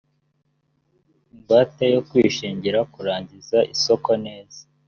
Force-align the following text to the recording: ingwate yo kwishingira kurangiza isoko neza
ingwate 1.33 1.85
yo 1.93 2.01
kwishingira 2.09 2.79
kurangiza 2.93 3.57
isoko 3.73 4.11
neza 4.25 4.59